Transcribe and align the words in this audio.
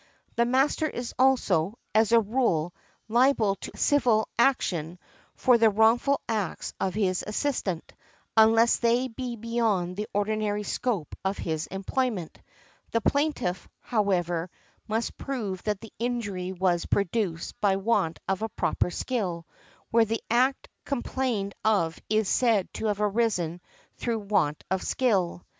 The 0.35 0.45
master 0.45 0.87
is 0.89 1.13
also, 1.19 1.77
as 1.93 2.11
a 2.11 2.19
rule, 2.19 2.73
liable 3.07 3.53
to 3.57 3.69
a 3.75 3.77
civil 3.77 4.27
action 4.39 4.97
for 5.35 5.59
the 5.59 5.69
wrongful 5.69 6.19
acts 6.27 6.73
of 6.81 6.95
his 6.95 7.23
assistant, 7.27 7.93
unless 8.35 8.77
they 8.77 9.09
be 9.09 9.35
beyond 9.35 9.95
the 9.95 10.07
ordinary 10.11 10.63
scope 10.63 11.15
of 11.23 11.37
his 11.37 11.67
employment; 11.67 12.39
the 12.89 12.99
plaintiff, 12.99 13.69
however, 13.79 14.49
must 14.87 15.19
prove 15.19 15.61
that 15.65 15.81
the 15.81 15.93
injury 15.99 16.51
was 16.51 16.87
produced 16.87 17.61
by 17.61 17.75
want 17.75 18.17
of 18.27 18.43
proper 18.55 18.89
skill, 18.89 19.45
where 19.91 20.05
the 20.05 20.23
act 20.31 20.67
complained 20.83 21.53
of 21.63 21.99
is 22.09 22.27
said 22.27 22.73
to 22.73 22.87
have 22.87 23.01
arisen 23.01 23.61
through 23.97 24.17
want 24.17 24.63
of 24.71 24.81
skill. 24.81 25.45